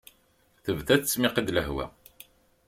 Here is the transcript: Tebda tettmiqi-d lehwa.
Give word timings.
Tebda 0.63 0.95
tettmiqi-d 0.97 1.49
lehwa. 1.55 1.85